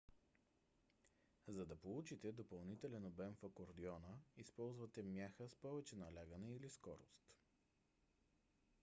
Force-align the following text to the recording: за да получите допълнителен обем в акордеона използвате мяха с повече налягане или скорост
за 1.47 1.65
да 1.65 1.75
получите 1.75 2.31
допълнителен 2.31 3.05
обем 3.05 3.35
в 3.41 3.45
акордеона 3.45 4.17
използвате 4.37 5.03
мяха 5.03 5.49
с 5.49 5.55
повече 5.55 5.95
налягане 5.95 6.55
или 6.55 6.69
скорост 6.69 7.31